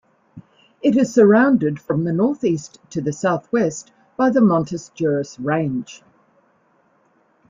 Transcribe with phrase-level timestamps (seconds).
[0.81, 6.01] It is surrounded from the northeast to the southwest by the Montes Jura range.